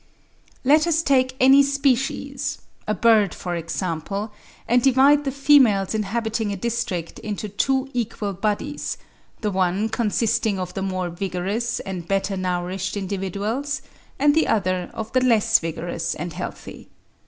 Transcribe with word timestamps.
Let 0.63 0.87
us 0.87 1.03
take 1.03 1.35
any 1.39 1.61
species, 1.61 2.57
a 2.87 2.95
bird 2.95 3.35
for 3.35 3.55
instance, 3.55 4.11
and 4.67 4.81
divide 4.81 5.25
the 5.25 5.31
females 5.31 5.93
inhabiting 5.93 6.51
a 6.51 6.55
district 6.57 7.19
into 7.19 7.47
two 7.47 7.87
equal 7.93 8.33
bodies, 8.33 8.97
the 9.41 9.51
one 9.51 9.89
consisting 9.89 10.57
of 10.57 10.73
the 10.73 10.81
more 10.81 11.09
vigorous 11.11 11.79
and 11.81 12.07
better 12.07 12.35
nourished 12.35 12.97
individuals, 12.97 13.83
and 14.17 14.33
the 14.33 14.47
other 14.47 14.89
of 14.95 15.11
the 15.11 15.21
less 15.23 15.59
vigorous 15.59 16.15
and 16.15 16.33
healthy. 16.33 16.89